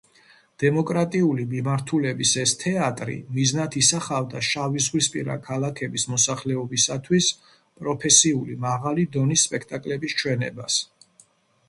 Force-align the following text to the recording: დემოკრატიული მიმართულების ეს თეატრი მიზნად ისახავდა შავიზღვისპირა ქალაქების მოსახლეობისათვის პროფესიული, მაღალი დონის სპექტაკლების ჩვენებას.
დემოკრატიული 0.61 1.43
მიმართულების 1.49 2.29
ეს 2.43 2.53
თეატრი 2.63 3.17
მიზნად 3.35 3.77
ისახავდა 3.83 4.41
შავიზღვისპირა 4.49 5.37
ქალაქების 5.49 6.05
მოსახლეობისათვის 6.15 7.31
პროფესიული, 7.83 8.59
მაღალი 8.69 9.09
დონის 9.17 9.47
სპექტაკლების 9.51 10.17
ჩვენებას. 10.23 10.79